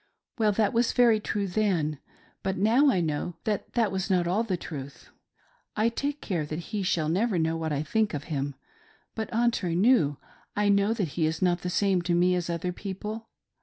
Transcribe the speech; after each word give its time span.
Well, 0.39 0.51
that 0.53 0.73
was 0.73 0.93
very 0.93 1.19
true 1.19 1.45
then, 1.47 1.99
but 2.41 2.57
now 2.57 2.89
I 2.89 3.01
know 3.01 3.35
that 3.43 3.67
it 3.75 3.91
was 3.91 4.09
not 4.09 4.25
all 4.25 4.41
the 4.41 4.57
truth. 4.57 5.11
I 5.75 5.89
take 5.89 6.21
care 6.21 6.43
that 6.43 6.71
he 6.73 6.81
shall 6.81 7.07
never 7.07 7.37
know 7.37 7.55
what 7.55 7.71
I 7.71 7.83
think 7.83 8.15
of 8.15 8.23
him, 8.23 8.55
but, 9.13 9.31
entre 9.31 9.75
nous, 9.75 10.15
I 10.55 10.69
know 10.69 10.93
that 10.95 11.09
he 11.09 11.27
is 11.27 11.43
not 11.43 11.61
the 11.61 11.69
same 11.69 12.01
to 12.01 12.15
me 12.15 12.33
as 12.33 12.49
other 12.49 12.71
people. 12.73 13.29